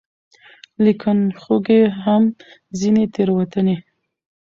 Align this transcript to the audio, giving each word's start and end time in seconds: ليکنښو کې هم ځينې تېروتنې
ليکنښو 0.83 1.55
کې 1.65 1.79
هم 2.03 2.23
ځينې 2.79 3.03
تېروتنې 3.13 3.77